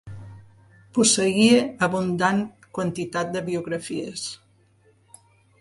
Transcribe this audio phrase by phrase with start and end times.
[0.97, 2.41] Posseïa abundant
[2.79, 4.29] quantitat de biografies.